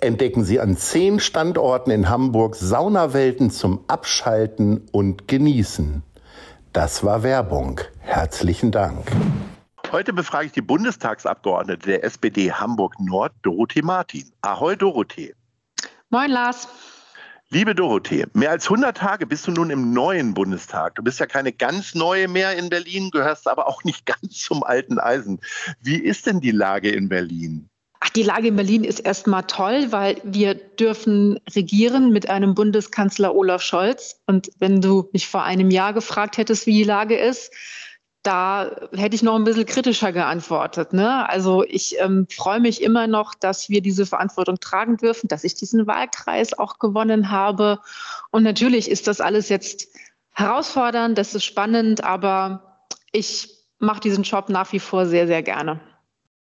[0.00, 6.02] Entdecken Sie an zehn Standorten in Hamburg Saunawelten zum Abschalten und Genießen.
[6.74, 7.80] Das war Werbung.
[8.00, 9.10] Herzlichen Dank.
[9.92, 14.30] Heute befrage ich die Bundestagsabgeordnete der SPD Hamburg Nord, Dorothee Martin.
[14.42, 15.34] Ahoi, Dorothee.
[16.10, 16.68] Moin, Lars.
[17.48, 20.96] Liebe Dorothee, mehr als 100 Tage bist du nun im neuen Bundestag.
[20.96, 24.62] Du bist ja keine ganz neue mehr in Berlin, gehörst aber auch nicht ganz zum
[24.62, 25.40] alten Eisen.
[25.80, 27.70] Wie ist denn die Lage in Berlin?
[28.00, 33.34] Ach, die Lage in Berlin ist erstmal toll, weil wir dürfen regieren mit einem Bundeskanzler
[33.34, 34.20] Olaf Scholz.
[34.26, 37.52] Und wenn du mich vor einem Jahr gefragt hättest, wie die Lage ist,
[38.26, 40.92] da hätte ich noch ein bisschen kritischer geantwortet.
[40.92, 41.28] Ne?
[41.28, 45.54] Also ich ähm, freue mich immer noch, dass wir diese Verantwortung tragen dürfen, dass ich
[45.54, 47.78] diesen Wahlkreis auch gewonnen habe.
[48.32, 49.88] Und natürlich ist das alles jetzt
[50.32, 55.80] herausfordernd, das ist spannend, aber ich mache diesen Job nach wie vor sehr, sehr gerne.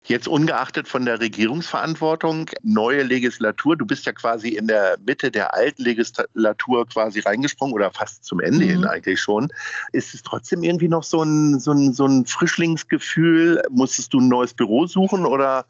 [0.04, 5.54] Jetzt ungeachtet von der Regierungsverantwortung, neue Legislatur, du bist ja quasi in der Mitte der
[5.54, 8.70] alten Legislatur quasi reingesprungen oder fast zum Ende mhm.
[8.70, 9.52] hin eigentlich schon.
[9.92, 13.62] Ist es trotzdem irgendwie noch so ein, so, ein, so ein Frischlingsgefühl?
[13.70, 15.66] Musstest du ein neues Büro suchen oder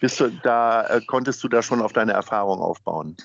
[0.00, 3.16] bist du da, äh, konntest du da schon auf deine Erfahrung aufbauen?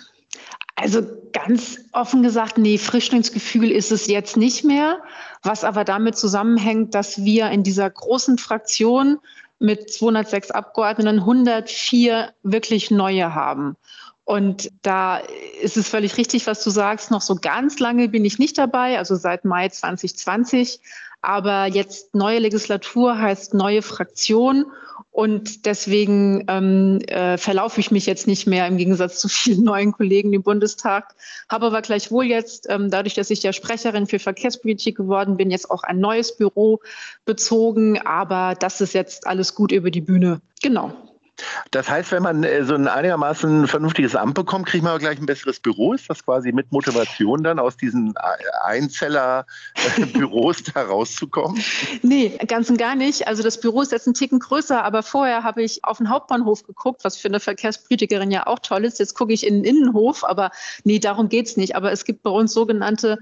[0.76, 1.02] Also
[1.34, 5.00] ganz offen gesagt, nee, Frischlingsgefühl ist es jetzt nicht mehr,
[5.42, 9.20] was aber damit zusammenhängt, dass wir in dieser großen Fraktion
[9.61, 13.77] mit 206 Abgeordneten 104 wirklich neue haben.
[14.23, 15.17] Und da
[15.61, 17.11] ist es völlig richtig, was du sagst.
[17.11, 20.80] Noch so ganz lange bin ich nicht dabei, also seit Mai 2020.
[21.22, 24.66] Aber jetzt neue Legislatur heißt neue Fraktion.
[25.11, 29.92] Und deswegen ähm, äh, verlaufe ich mich jetzt nicht mehr im Gegensatz zu vielen neuen
[29.92, 31.16] Kollegen im Bundestag.
[31.49, 35.70] Habe aber gleichwohl jetzt, ähm, dadurch, dass ich ja Sprecherin für Verkehrspolitik geworden bin, jetzt
[35.70, 36.80] auch ein neues Büro
[37.26, 37.99] bezogen.
[37.99, 40.39] Aber das ist jetzt alles gut über die Bühne.
[40.64, 40.94] Genau.
[41.72, 45.26] Das heißt, wenn man äh, so ein einigermaßen vernünftiges Amt bekommt, kriegt man gleich ein
[45.26, 45.94] besseres Büro.
[45.94, 48.14] Ist das quasi mit Motivation dann aus diesen
[48.64, 51.64] Einzeller-Büros da rauszukommen?
[52.02, 53.28] Nee, ganz und gar nicht.
[53.28, 56.64] Also das Büro ist jetzt ein Ticken größer, aber vorher habe ich auf den Hauptbahnhof
[56.64, 59.00] geguckt, was für eine Verkehrspolitikerin ja auch toll ist.
[59.00, 60.52] Jetzt gucke ich in den Innenhof, aber
[60.84, 61.76] nee, darum geht es nicht.
[61.76, 63.18] Aber es gibt bei uns sogenannte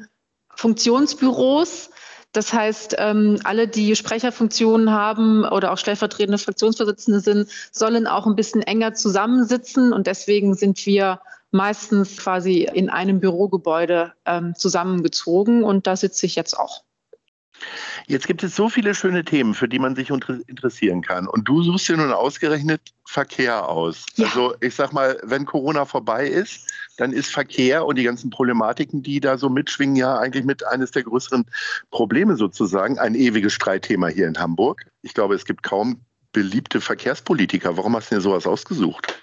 [0.56, 1.90] Funktionsbüros
[2.32, 8.36] das heißt, ähm, alle, die Sprecherfunktionen haben oder auch stellvertretende Fraktionsvorsitzende sind, sollen auch ein
[8.36, 9.94] bisschen enger zusammensitzen.
[9.94, 15.64] Und deswegen sind wir meistens quasi in einem Bürogebäude ähm, zusammengezogen.
[15.64, 16.84] Und da sitze ich jetzt auch.
[18.08, 21.28] Jetzt gibt es so viele schöne Themen, für die man sich interessieren kann.
[21.28, 24.06] Und du suchst dir nun ausgerechnet Verkehr aus.
[24.16, 24.28] Ja.
[24.28, 26.68] Also ich sag mal, wenn Corona vorbei ist,
[27.00, 30.92] dann ist Verkehr und die ganzen Problematiken, die da so mitschwingen, ja eigentlich mit eines
[30.92, 31.46] der größeren
[31.92, 33.00] Probleme sozusagen.
[33.00, 34.86] Ein ewiges Streitthema hier in Hamburg.
[35.02, 36.02] Ich glaube, es gibt kaum
[36.32, 37.78] beliebte Verkehrspolitiker.
[37.78, 39.16] Warum hast du dir sowas ausgesucht?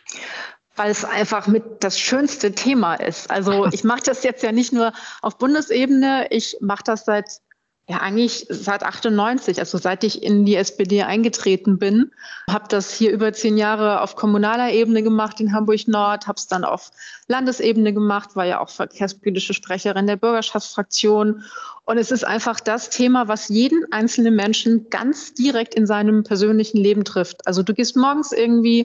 [0.78, 3.30] weil es einfach mit das schönste Thema ist.
[3.30, 4.92] Also ich mache das jetzt ja nicht nur
[5.22, 7.40] auf Bundesebene, ich mache das seit
[7.88, 12.10] ja, eigentlich seit 98, also seit ich in die SPD eingetreten bin,
[12.50, 16.48] habe das hier über zehn Jahre auf kommunaler Ebene gemacht in Hamburg Nord, habe es
[16.48, 16.90] dann auf
[17.28, 21.44] Landesebene gemacht, war ja auch verkehrspolitische Sprecherin der Bürgerschaftsfraktion.
[21.84, 26.78] Und es ist einfach das Thema, was jeden einzelnen Menschen ganz direkt in seinem persönlichen
[26.78, 27.46] Leben trifft.
[27.46, 28.84] Also du gehst morgens irgendwie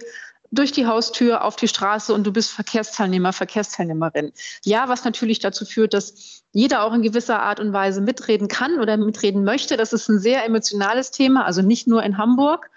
[0.52, 4.34] durch die Haustür auf die Straße und du bist Verkehrsteilnehmer, Verkehrsteilnehmerin.
[4.64, 8.80] Ja, was natürlich dazu führt, dass jeder auch in gewisser Art und Weise mitreden kann
[8.80, 9.78] oder mitreden möchte.
[9.78, 12.70] Das ist ein sehr emotionales Thema, also nicht nur in Hamburg,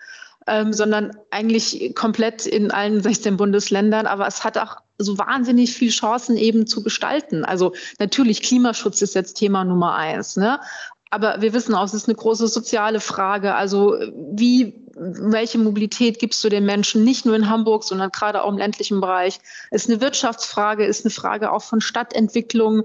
[0.46, 4.06] ähm, sondern eigentlich komplett in allen 16 Bundesländern.
[4.06, 7.44] Aber es hat auch so wahnsinnig viele Chancen eben zu gestalten.
[7.44, 10.36] Also natürlich Klimaschutz ist jetzt Thema Nummer eins.
[10.36, 10.60] Ne?
[11.10, 13.56] Aber wir wissen auch, es ist eine große soziale Frage.
[13.56, 13.96] Also
[14.32, 18.58] wie, welche Mobilität gibst du den Menschen nicht nur in Hamburg, sondern gerade auch im
[18.58, 19.40] ländlichen Bereich?
[19.70, 22.84] Ist eine Wirtschaftsfrage, ist eine Frage auch von Stadtentwicklung.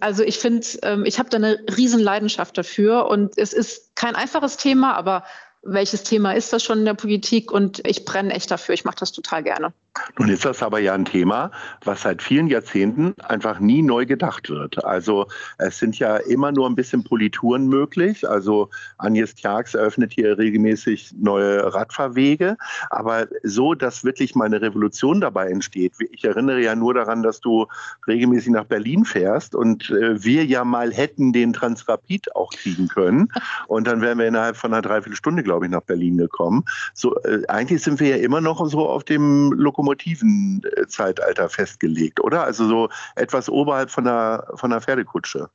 [0.00, 4.56] Also ich finde, ähm, ich habe da eine Riesenleidenschaft dafür und es ist kein einfaches
[4.56, 5.24] Thema, aber
[5.62, 8.74] welches Thema ist das schon in der Politik und ich brenne echt dafür.
[8.74, 9.72] Ich mache das total gerne.
[10.18, 11.50] Nun ist das aber ja ein Thema,
[11.84, 14.84] was seit vielen Jahrzehnten einfach nie neu gedacht wird.
[14.84, 15.26] Also
[15.58, 18.28] es sind ja immer nur ein bisschen Polituren möglich.
[18.28, 22.56] Also Agnes Tjax eröffnet hier regelmäßig neue Radfahrwege.
[22.90, 25.94] Aber so, dass wirklich mal eine Revolution dabei entsteht.
[26.12, 27.66] Ich erinnere ja nur daran, dass du
[28.06, 33.28] regelmäßig nach Berlin fährst und äh, wir ja mal hätten den Transrapid auch kriegen können.
[33.66, 36.64] Und dann wären wir innerhalb von einer Dreiviertelstunde, glaube ich, nach Berlin gekommen.
[36.94, 42.44] So, äh, eigentlich sind wir ja immer noch so auf dem Lokomotiv Lokomotivenzeitalter festgelegt, oder?
[42.44, 45.48] Also so etwas oberhalb von der, von der Pferdekutsche.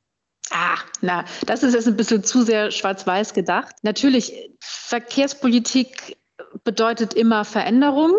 [0.50, 3.74] Ah, na, das ist jetzt ein bisschen zu sehr schwarz-weiß gedacht.
[3.82, 6.16] Natürlich, Verkehrspolitik
[6.64, 8.12] bedeutet immer Veränderung.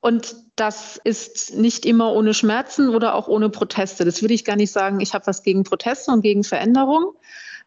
[0.00, 4.04] Und das ist nicht immer ohne Schmerzen oder auch ohne Proteste.
[4.04, 7.14] Das würde ich gar nicht sagen, ich habe was gegen Proteste und gegen Veränderung.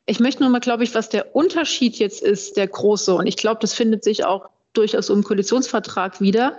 [0.05, 3.35] Ich möchte nur mal, glaube ich, was der Unterschied jetzt ist, der große, und ich
[3.35, 6.57] glaube, das findet sich auch durchaus im Koalitionsvertrag wieder,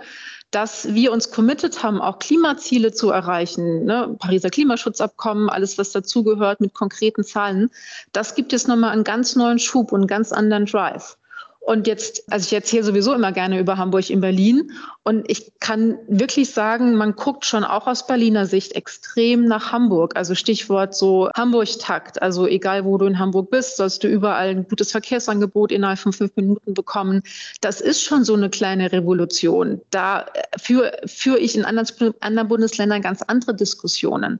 [0.51, 4.15] dass wir uns committed haben, auch Klimaziele zu erreichen, ne?
[4.19, 7.71] Pariser Klimaschutzabkommen, alles, was dazugehört mit konkreten Zahlen,
[8.11, 11.17] das gibt jetzt nochmal einen ganz neuen Schub und einen ganz anderen Drive.
[11.63, 14.71] Und jetzt, also ich erzähle sowieso immer gerne über Hamburg in Berlin.
[15.03, 20.15] Und ich kann wirklich sagen, man guckt schon auch aus Berliner Sicht extrem nach Hamburg.
[20.15, 22.19] Also Stichwort so Hamburg-Takt.
[22.19, 26.13] Also egal, wo du in Hamburg bist, sollst du überall ein gutes Verkehrsangebot innerhalb von
[26.13, 27.21] fünf Minuten bekommen.
[27.61, 29.81] Das ist schon so eine kleine Revolution.
[29.91, 30.25] Da
[30.59, 34.39] führe führ ich in anderen Bundesländern ganz andere Diskussionen.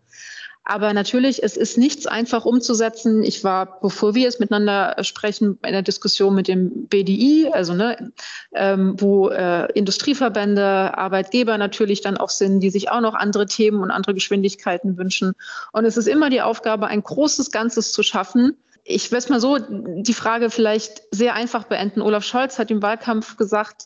[0.63, 3.23] Aber natürlich, es ist nichts einfach umzusetzen.
[3.23, 8.11] Ich war, bevor wir es miteinander sprechen, in der Diskussion mit dem BDI, also ne,
[8.53, 13.81] ähm, wo äh, Industrieverbände, Arbeitgeber natürlich dann auch sind, die sich auch noch andere Themen
[13.81, 15.33] und andere Geschwindigkeiten wünschen.
[15.73, 18.55] Und es ist immer die Aufgabe, ein großes Ganzes zu schaffen.
[18.83, 22.01] Ich es mal so die Frage vielleicht sehr einfach beenden.
[22.01, 23.85] Olaf Scholz hat im Wahlkampf gesagt,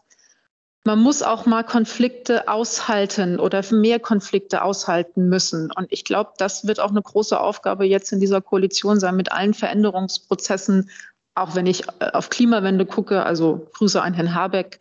[0.85, 5.71] man muss auch mal Konflikte aushalten oder mehr Konflikte aushalten müssen.
[5.71, 9.31] Und ich glaube, das wird auch eine große Aufgabe jetzt in dieser Koalition sein, mit
[9.31, 10.91] allen Veränderungsprozessen,
[11.33, 14.79] auch wenn ich äh, auf Klimawende gucke, also Grüße an Herrn Habeck.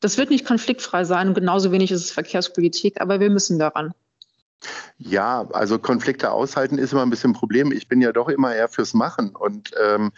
[0.00, 3.94] Das wird nicht konfliktfrei sein genauso wenig ist es Verkehrspolitik, aber wir müssen daran.
[4.98, 7.72] Ja, also Konflikte aushalten ist immer ein bisschen ein Problem.
[7.72, 9.30] Ich bin ja doch immer eher fürs Machen.
[9.30, 10.12] Und ähm,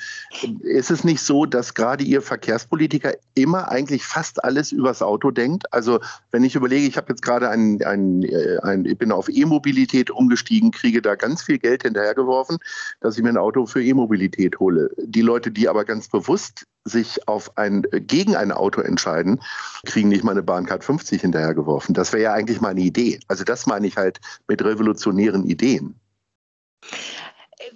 [0.61, 5.73] ist es nicht so, dass gerade ihr Verkehrspolitiker immer eigentlich fast alles übers Auto denkt?
[5.73, 6.01] Also
[6.31, 10.11] wenn ich überlege, ich habe jetzt gerade ein, ein, äh, ein, ich bin auf E-Mobilität
[10.11, 12.59] umgestiegen, kriege da ganz viel Geld hinterhergeworfen,
[13.01, 14.91] dass ich mir ein Auto für E-Mobilität hole.
[14.99, 19.41] Die Leute, die aber ganz bewusst sich auf ein, gegen ein Auto entscheiden,
[19.85, 21.95] kriegen nicht mal eine Bahncard 50 hinterhergeworfen.
[21.95, 23.21] Das wäre ja eigentlich mal eine Idee.
[23.29, 25.99] Also das meine ich halt mit revolutionären Ideen.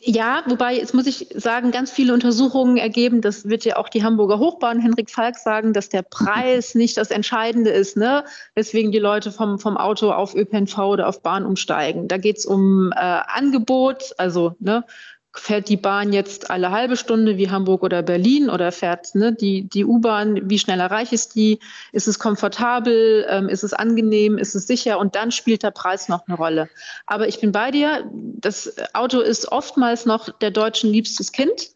[0.02, 4.04] Ja, wobei, jetzt muss ich sagen, ganz viele Untersuchungen ergeben, das wird ja auch die
[4.04, 8.24] Hamburger Hochbahn Henrik Falk sagen, dass der Preis nicht das Entscheidende ist, ne?
[8.54, 12.08] weswegen die Leute vom, vom Auto auf ÖPNV oder auf Bahn umsteigen.
[12.08, 14.84] Da geht es um äh, Angebot, also ne,
[15.32, 19.68] fährt die Bahn jetzt alle halbe Stunde wie Hamburg oder Berlin oder fährt ne, die,
[19.68, 21.60] die U-Bahn, wie schnell erreiche ich die?
[21.92, 23.26] Ist es komfortabel?
[23.28, 24.38] Ähm, ist es angenehm?
[24.38, 24.98] Ist es sicher?
[24.98, 26.68] Und dann spielt der Preis noch eine Rolle.
[27.06, 28.10] Aber ich bin bei dir.
[28.12, 31.70] Das Auto ist oftmals noch der Deutschen liebstes Kind.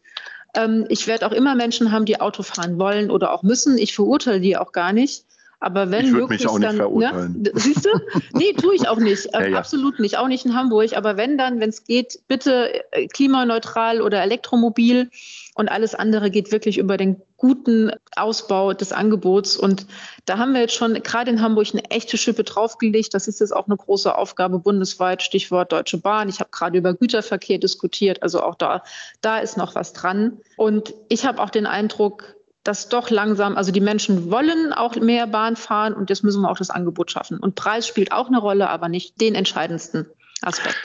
[0.53, 3.77] Ähm, ich werde auch immer Menschen haben, die Auto fahren wollen oder auch müssen.
[3.77, 5.23] Ich verurteile die auch gar nicht.
[5.65, 7.41] Aber wenn ich würde mich auch nicht dann, verurteilen.
[7.41, 7.89] Ne, siehst du?
[8.33, 9.27] Nee, tue ich auch nicht.
[9.33, 9.57] ja, ja.
[9.57, 10.15] Absolut nicht.
[10.19, 10.95] Auch nicht in Hamburg.
[10.95, 15.09] Aber wenn dann, wenn es geht, bitte äh, klimaneutral oder elektromobil.
[15.55, 19.57] Und alles andere geht wirklich über den guten Ausbau des Angebots.
[19.57, 19.87] Und
[20.25, 23.15] da haben wir jetzt schon gerade in Hamburg eine echte Schippe draufgelegt.
[23.15, 25.23] Das ist jetzt auch eine große Aufgabe bundesweit.
[25.23, 26.29] Stichwort Deutsche Bahn.
[26.29, 28.21] Ich habe gerade über Güterverkehr diskutiert.
[28.21, 28.83] Also auch da,
[29.21, 30.37] da ist noch was dran.
[30.57, 32.34] Und ich habe auch den Eindruck,
[32.65, 36.49] dass doch langsam, also die Menschen wollen auch mehr Bahn fahren und jetzt müssen wir
[36.49, 37.39] auch das Angebot schaffen.
[37.39, 40.07] Und Preis spielt auch eine Rolle, aber nicht den entscheidendsten
[40.41, 40.75] Aspekt.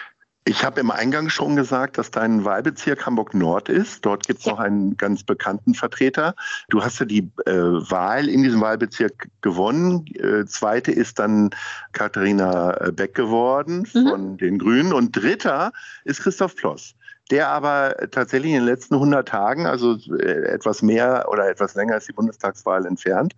[0.47, 4.05] Ich habe im Eingang schon gesagt, dass dein Wahlbezirk Hamburg Nord ist.
[4.05, 4.53] Dort gibt es ja.
[4.53, 6.35] noch einen ganz bekannten Vertreter.
[6.69, 10.07] Du hast ja die äh, Wahl in diesem Wahlbezirk gewonnen.
[10.15, 11.51] Äh, zweite ist dann
[11.93, 14.09] Katharina äh, Beck geworden mhm.
[14.09, 14.93] von den Grünen.
[14.93, 15.73] Und dritter
[16.05, 16.95] ist Christoph Ploss
[17.31, 21.95] der aber tatsächlich in den letzten 100 Tagen, also äh, etwas mehr oder etwas länger
[21.95, 23.35] als die Bundestagswahl entfernt,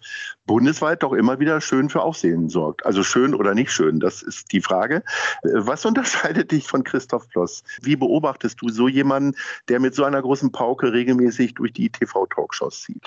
[0.47, 2.87] bundesweit doch immer wieder schön für Aufsehen sorgt.
[2.87, 5.03] Also schön oder nicht schön, das ist die Frage.
[5.43, 7.63] Äh, was unterscheidet dich von Christoph Ploss?
[7.83, 9.37] Wie beobachtest du so jemanden,
[9.69, 13.03] der mit so einer großen Pauke regelmäßig durch die TV-Talkshows zieht?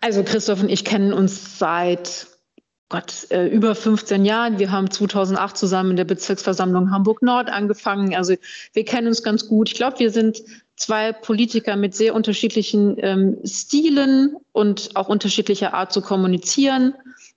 [0.00, 2.31] Also Christoph und ich kennen uns seit
[2.92, 4.58] Gott, äh, über 15 Jahren.
[4.58, 8.14] Wir haben 2008 zusammen in der Bezirksversammlung Hamburg-Nord angefangen.
[8.14, 8.34] Also
[8.74, 9.70] wir kennen uns ganz gut.
[9.70, 10.42] Ich glaube, wir sind
[10.76, 16.92] zwei Politiker mit sehr unterschiedlichen ähm, Stilen und auch unterschiedlicher Art zu kommunizieren.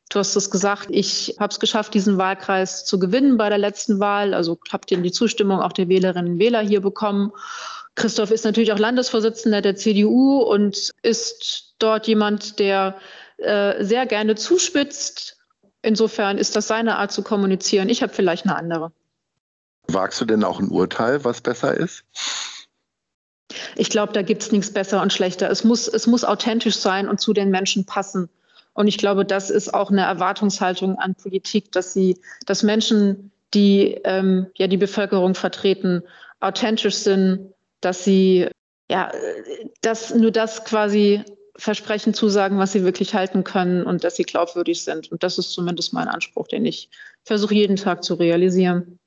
[0.09, 4.01] Du hast es gesagt, ich habe es geschafft, diesen Wahlkreis zu gewinnen bei der letzten
[4.01, 4.33] Wahl.
[4.33, 7.31] Also habe die Zustimmung auch der Wählerinnen und Wähler hier bekommen.
[7.95, 12.97] Christoph ist natürlich auch Landesvorsitzender der CDU und ist dort jemand, der
[13.37, 15.34] äh, sehr gerne zuspitzt.
[15.85, 17.89] Insofern ist das seine Art zu kommunizieren.
[17.89, 18.91] Ich habe vielleicht eine andere.
[19.87, 22.03] Wagst du denn auch ein Urteil, was besser ist?
[23.75, 25.47] Ich glaube, da gibt es nichts besser und schlechter.
[25.51, 28.29] Es muss, es muss authentisch sein und zu den Menschen passen.
[28.73, 33.99] Und ich glaube, das ist auch eine Erwartungshaltung an Politik, dass sie, dass Menschen, die
[34.05, 36.01] ähm, ja die Bevölkerung vertreten,
[36.39, 38.49] authentisch sind, dass sie
[38.89, 39.11] ja,
[39.81, 41.23] dass nur das quasi
[41.57, 45.11] Versprechen zusagen, was sie wirklich halten können und dass sie glaubwürdig sind.
[45.11, 46.89] Und das ist zumindest mein Anspruch, den ich
[47.23, 48.99] versuche jeden Tag zu realisieren.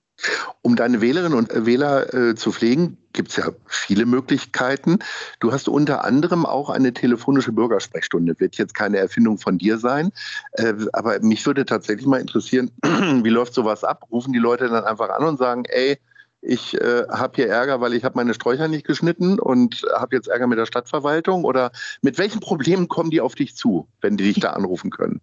[0.63, 4.99] Um deine Wählerinnen und Wähler äh, zu pflegen, gibt es ja viele Möglichkeiten.
[5.39, 8.35] Du hast unter anderem auch eine telefonische Bürgersprechstunde.
[8.41, 10.11] Wird jetzt keine Erfindung von dir sein.
[10.53, 14.05] Äh, aber mich würde tatsächlich mal interessieren, wie läuft sowas ab?
[14.11, 15.99] Rufen die Leute dann einfach an und sagen, ey,
[16.41, 20.29] ich äh, habe hier Ärger, weil ich habe meine Sträucher nicht geschnitten und habe jetzt
[20.29, 21.45] Ärger mit der Stadtverwaltung?
[21.45, 25.21] Oder mit welchen Problemen kommen die auf dich zu, wenn die dich da anrufen können?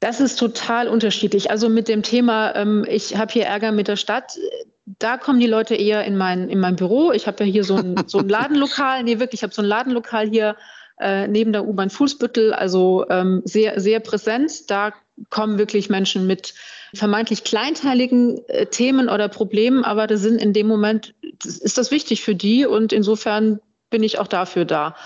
[0.00, 1.50] Das ist total unterschiedlich.
[1.50, 4.38] Also mit dem Thema, ähm, ich habe hier Ärger mit der Stadt,
[4.84, 7.12] da kommen die Leute eher in mein, in mein Büro.
[7.12, 9.68] Ich habe ja hier so ein, so ein Ladenlokal, nee, wirklich, ich habe so ein
[9.68, 10.56] Ladenlokal hier
[11.00, 14.70] äh, neben der U-Bahn Fußbüttel, also ähm, sehr, sehr präsent.
[14.70, 14.92] Da
[15.30, 16.54] kommen wirklich Menschen mit
[16.96, 22.22] vermeintlich kleinteiligen äh, Themen oder Problemen, aber das sind in dem Moment, ist das wichtig
[22.22, 23.60] für die und insofern
[23.90, 24.96] bin ich auch dafür da.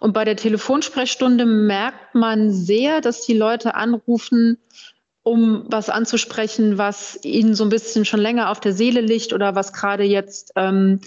[0.00, 4.58] Und bei der Telefonsprechstunde merkt man sehr, dass die Leute anrufen,
[5.22, 9.54] um was anzusprechen, was ihnen so ein bisschen schon länger auf der Seele liegt oder
[9.54, 11.00] was gerade jetzt ähm,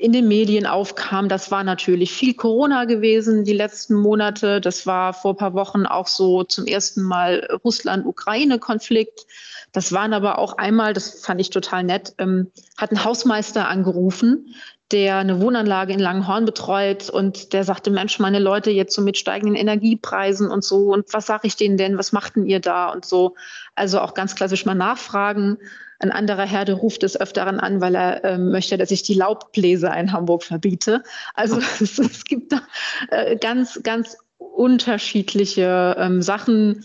[0.00, 1.28] in den Medien aufkam.
[1.28, 4.60] Das war natürlich viel Corona gewesen die letzten Monate.
[4.60, 9.26] Das war vor ein paar Wochen auch so zum ersten Mal Russland-Ukraine-Konflikt.
[9.72, 14.54] Das waren aber auch einmal, das fand ich total nett, ähm, hat ein Hausmeister angerufen,
[14.92, 19.18] der eine Wohnanlage in Langenhorn betreut und der sagte, Mensch, meine Leute jetzt so mit
[19.18, 23.04] steigenden Energiepreisen und so und was sage ich denen denn, was machten ihr da und
[23.04, 23.34] so.
[23.74, 25.58] Also auch ganz klassisch mal nachfragen.
[26.04, 29.14] Ein anderer Herr, der ruft es öfteren an, weil er äh, möchte, dass ich die
[29.14, 31.02] Laubbläser in Hamburg verbiete.
[31.32, 32.60] Also es, es gibt da
[33.08, 36.84] äh, ganz, ganz unterschiedliche ähm, Sachen.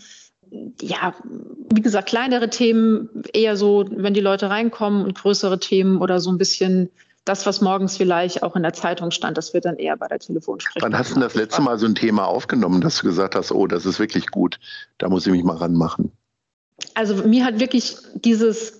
[0.80, 1.14] Ja,
[1.70, 6.32] wie gesagt, kleinere Themen eher so, wenn die Leute reinkommen und größere Themen oder so
[6.32, 6.88] ein bisschen
[7.26, 10.18] das, was morgens vielleicht auch in der Zeitung stand, das wird dann eher bei der
[10.18, 10.94] Telefonsprechstunde.
[10.94, 13.66] Wann hast du das letzte Mal so ein Thema aufgenommen, dass du gesagt hast, oh,
[13.66, 14.58] das ist wirklich gut,
[14.96, 16.10] da muss ich mich mal ranmachen?
[16.94, 18.79] Also mir hat wirklich dieses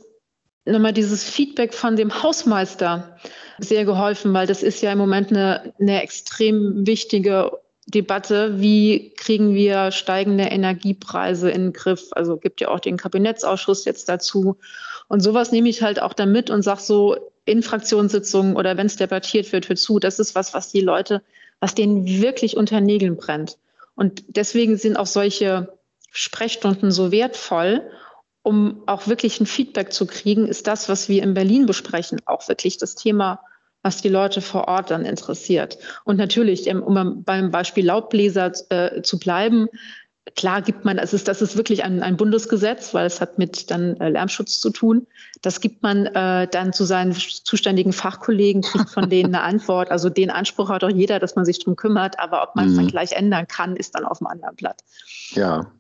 [0.65, 3.17] nochmal dieses Feedback von dem Hausmeister
[3.59, 7.53] sehr geholfen, weil das ist ja im Moment eine, eine extrem wichtige
[7.87, 12.09] Debatte, wie kriegen wir steigende Energiepreise in den Griff.
[12.13, 14.59] Also gibt ja auch den Kabinettsausschuss jetzt dazu.
[15.09, 18.87] Und sowas nehme ich halt auch da mit und sage so in Fraktionssitzungen oder wenn
[18.87, 19.99] es debattiert wird, hör zu.
[19.99, 21.23] Das ist was, was die Leute,
[21.59, 23.59] was denen wirklich unter Nägeln brennt.
[23.97, 25.73] Und deswegen sind auch solche
[26.13, 27.83] Sprechstunden so wertvoll
[28.43, 32.49] um auch wirklich ein Feedback zu kriegen, ist das, was wir in Berlin besprechen, auch
[32.49, 33.41] wirklich das Thema,
[33.83, 35.79] was die Leute vor Ort dann interessiert.
[36.05, 39.69] Und natürlich, ähm, um beim Beispiel Laubbläser äh, zu bleiben,
[40.37, 43.71] klar gibt man, das ist, das ist wirklich ein, ein Bundesgesetz, weil es hat mit
[43.71, 45.07] dann äh, Lärmschutz zu tun.
[45.43, 49.91] Das gibt man äh, dann zu seinen zuständigen Fachkollegen, kriegt von denen eine Antwort.
[49.91, 52.73] Also den Anspruch hat auch jeder, dass man sich drum kümmert, aber ob man es
[52.73, 52.77] mhm.
[52.77, 54.83] dann gleich ändern kann, ist dann auf dem anderen Blatt.
[55.33, 55.73] Ja,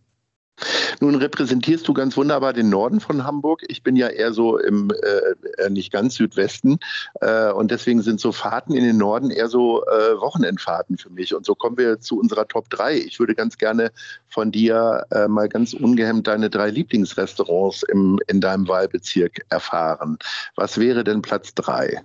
[1.00, 3.62] nun repräsentierst du ganz wunderbar den Norden von Hamburg.
[3.68, 6.78] Ich bin ja eher so im äh, äh, nicht ganz Südwesten
[7.20, 11.34] äh, und deswegen sind so Fahrten in den Norden eher so äh, Wochenendfahrten für mich.
[11.34, 12.96] Und so kommen wir zu unserer Top 3.
[12.96, 13.92] Ich würde ganz gerne
[14.28, 20.18] von dir äh, mal ganz ungehemmt deine drei Lieblingsrestaurants im, in deinem Wahlbezirk erfahren.
[20.56, 22.02] Was wäre denn Platz 3?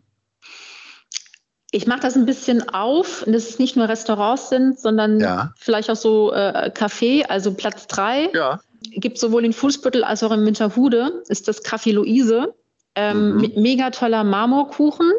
[1.71, 5.53] Ich mache das ein bisschen auf, dass es nicht nur Restaurants sind, sondern ja.
[5.57, 8.29] vielleicht auch so äh, Café, also Platz drei.
[8.33, 8.61] Ja.
[8.81, 12.53] Gibt sowohl in Fußbüttel als auch in Winterhude, ist das Café Luise.
[12.95, 13.41] Ähm, mhm.
[13.41, 15.11] Mit mega toller Marmorkuchen.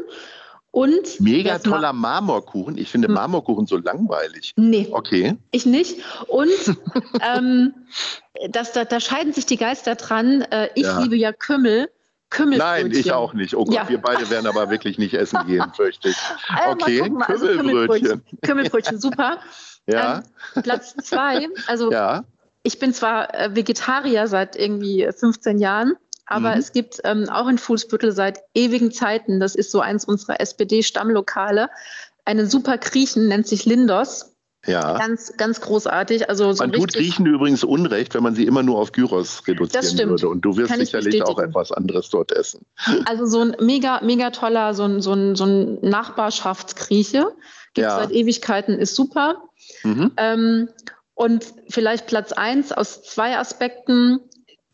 [0.76, 2.76] Und mega toller Marmorkuchen.
[2.76, 4.52] Ich finde Marmorkuchen so langweilig.
[4.56, 4.88] Nee.
[4.90, 5.36] Okay.
[5.50, 6.00] Ich nicht.
[6.26, 6.50] Und
[7.26, 7.72] ähm,
[8.50, 10.42] das, da, da, scheiden sich die Geister dran.
[10.42, 11.00] Äh, ich ja.
[11.00, 11.88] liebe ja Kümmel.
[12.30, 12.88] Kümmelbrötchen.
[12.88, 13.54] Nein, ich auch nicht.
[13.54, 13.88] Oh Gott, ja.
[13.88, 16.16] wir beide werden aber wirklich nicht essen gehen, fürchte ich.
[16.68, 18.22] Okay, also Kümmelbrötchen.
[18.42, 19.00] Kümmelbrötchen.
[19.00, 19.38] Super.
[19.86, 20.22] Ja.
[20.54, 22.24] Ähm, Platz zwei, also ja.
[22.64, 25.94] ich bin zwar äh, Vegetarier seit irgendwie 15 Jahren,
[26.26, 26.60] aber mhm.
[26.60, 31.70] es gibt ähm, auch in Fußbüttel seit ewigen Zeiten, das ist so eins unserer SPD-Stammlokale,
[32.24, 34.35] einen super Griechen, nennt sich Lindos.
[34.66, 34.98] Ja.
[34.98, 36.28] Ganz, ganz großartig.
[36.28, 40.10] Also so man tut Griechen übrigens Unrecht, wenn man sie immer nur auf Gyros reduzieren
[40.10, 40.28] würde.
[40.28, 42.66] Und du wirst Kann ich sicherlich auch etwas anderes dort essen.
[43.06, 47.32] Also so ein mega, mega toller, so ein, so ein, so ein Nachbarschaftsgrieche.
[47.74, 48.00] Gibt Ja.
[48.00, 49.42] seit Ewigkeiten, ist super.
[49.84, 50.12] Mhm.
[50.16, 50.68] Ähm,
[51.14, 54.20] und vielleicht Platz eins aus zwei Aspekten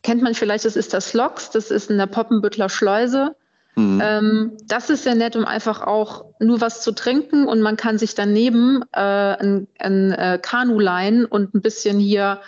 [0.01, 3.35] kennt man vielleicht, das ist das Loks, das ist in der Poppenbüttler Schleuse.
[3.75, 4.01] Mhm.
[4.03, 7.97] Ähm, das ist sehr nett, um einfach auch nur was zu trinken und man kann
[7.97, 12.41] sich daneben äh, ein, ein äh, Kanu leihen und ein bisschen hier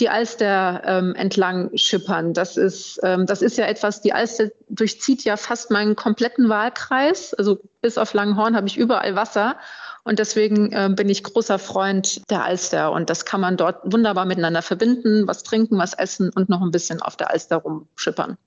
[0.00, 2.32] die Alster ähm, entlang schippern.
[2.32, 7.34] Das ist, ähm, das ist ja etwas, die Alster durchzieht ja fast meinen kompletten Wahlkreis.
[7.34, 9.56] Also bis auf Langenhorn habe ich überall Wasser.
[10.02, 12.92] Und deswegen äh, bin ich großer Freund der Alster.
[12.92, 16.70] Und das kann man dort wunderbar miteinander verbinden, was trinken, was essen und noch ein
[16.70, 18.38] bisschen auf der Alster rumschippern.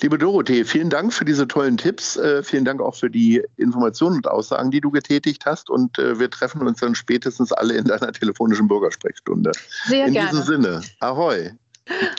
[0.00, 2.16] Liebe Dorothee, vielen Dank für diese tollen Tipps.
[2.16, 5.70] Äh, vielen Dank auch für die Informationen und Aussagen, die du getätigt hast.
[5.70, 9.52] Und äh, wir treffen uns dann spätestens alle in deiner telefonischen Bürgersprechstunde.
[9.86, 10.30] Sehr in gerne.
[10.30, 11.52] diesem Sinne, ahoi.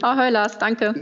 [0.02, 0.94] Ahoi, Lars, danke.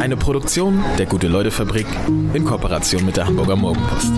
[0.00, 1.86] Eine Produktion der Gute-Leute-Fabrik
[2.34, 4.12] in Kooperation mit der Hamburger Morgenpost.